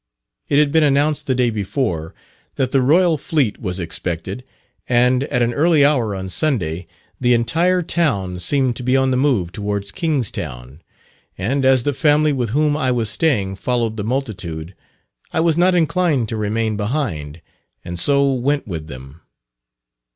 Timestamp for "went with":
18.33-18.87